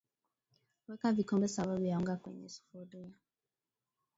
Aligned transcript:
Weka 0.87 1.11
vikombe 1.17 1.47
saba 1.47 1.75
vya 1.77 1.97
unga 1.99 2.15
kwenye 2.17 2.49
sufuria 2.49 3.11